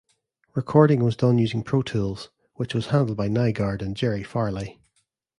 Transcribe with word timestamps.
Recording 0.55 1.03
was 1.03 1.15
done 1.15 1.37
using 1.37 1.61
Pro-Tools, 1.61 2.31
which 2.55 2.73
was 2.73 2.87
handled 2.87 3.17
by 3.17 3.27
Nygard 3.29 3.83
and 3.83 3.95
Jerry 3.95 4.23
Farley. 4.23 4.81